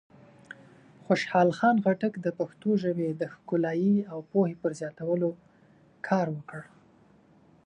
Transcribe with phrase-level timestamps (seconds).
[1.05, 5.29] خوشحال خان خټک د پښتو ژبې د ښکلایۍ او پوهې پر زیاتولو
[6.07, 6.61] کار وکړ.